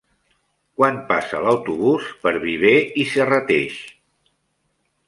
[0.79, 3.79] Quan passa l'autobús per Viver i Serrateix?